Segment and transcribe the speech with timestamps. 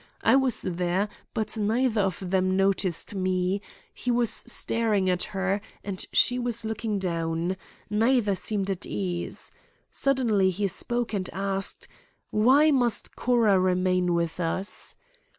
[0.23, 3.61] I was there, but neither of them noticed me;
[3.93, 7.55] he was staring at her, and she was looking down.
[7.87, 9.51] Neither seemed at ease.
[9.91, 11.87] Suddenly he spoke and asked,
[12.31, 14.95] 'Why must Cora remain with us?